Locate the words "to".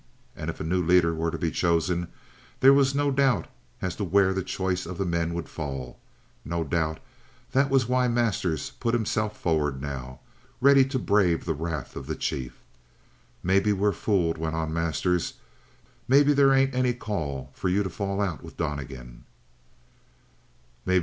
1.29-1.37, 3.97-4.03, 10.85-10.97, 17.83-17.89